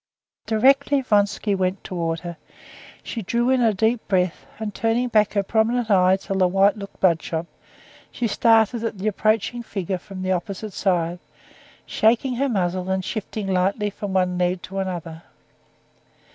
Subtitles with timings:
[0.47, 2.37] Directly Vronsky went towards her,
[3.03, 6.75] she drew in a deep breath, and, turning back her prominent eye till the white
[6.75, 7.45] looked bloodshot,
[8.11, 11.19] she started at the approaching figures from the opposite side,
[11.85, 15.21] shaking her muzzle, and shifting lightly from one leg to the other.